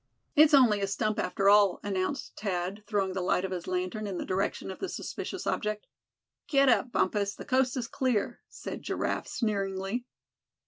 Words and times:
"It's 0.35 0.55
only 0.55 0.81
a 0.81 0.87
stump, 0.87 1.19
after 1.19 1.47
all," 1.47 1.79
announced 1.83 2.33
Thad, 2.39 2.83
throwing 2.87 3.13
the 3.13 3.21
light 3.21 3.45
of 3.45 3.51
his 3.51 3.67
lantern 3.67 4.07
in 4.07 4.17
the 4.17 4.25
direction 4.25 4.71
of 4.71 4.79
the 4.79 4.89
suspicious 4.89 5.45
object. 5.45 5.85
"Get 6.47 6.69
up, 6.69 6.91
Bumpus, 6.91 7.35
the 7.35 7.45
coast 7.45 7.77
is 7.77 7.87
clear," 7.87 8.39
said 8.49 8.81
Giraffe, 8.81 9.27
sneeringly. 9.27 10.07